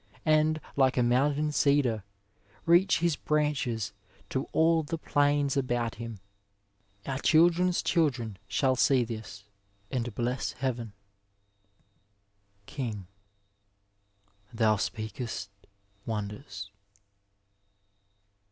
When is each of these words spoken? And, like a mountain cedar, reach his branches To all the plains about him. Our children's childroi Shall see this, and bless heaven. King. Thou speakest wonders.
And, 0.25 0.59
like 0.75 0.97
a 0.97 1.03
mountain 1.03 1.51
cedar, 1.51 2.03
reach 2.65 3.01
his 3.01 3.15
branches 3.15 3.93
To 4.31 4.45
all 4.51 4.81
the 4.81 4.97
plains 4.97 5.55
about 5.55 5.93
him. 6.01 6.17
Our 7.05 7.19
children's 7.19 7.83
childroi 7.83 8.33
Shall 8.47 8.75
see 8.75 9.03
this, 9.03 9.43
and 9.91 10.11
bless 10.15 10.53
heaven. 10.53 10.93
King. 12.65 13.05
Thou 14.51 14.75
speakest 14.77 15.51
wonders. 16.07 16.71